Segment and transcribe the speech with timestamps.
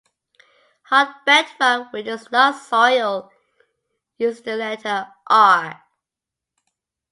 [0.85, 3.29] Hard bedrock, which is not soil,
[4.17, 5.83] uses the letter R.